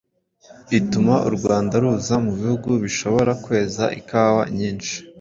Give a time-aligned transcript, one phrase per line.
[0.77, 4.95] ituma u Rwanda ruza mu bihugu bishobora kweza ikawa nyinshi?